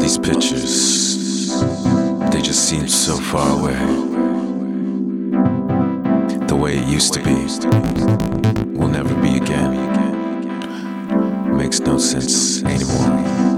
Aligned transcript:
these 0.00 0.18
pictures, 0.18 1.48
they 2.30 2.40
just 2.40 2.68
seem 2.68 2.88
so 2.88 3.16
far 3.16 3.60
away. 3.60 3.76
The 6.46 6.56
way 6.56 6.78
it 6.78 6.88
used 6.88 7.12
to 7.14 7.22
be 7.22 7.34
will 8.78 8.88
never 8.88 9.14
be 9.20 9.36
again. 9.36 9.76
Makes 11.56 11.80
no 11.80 11.98
sense 11.98 12.62
anymore. 12.64 13.49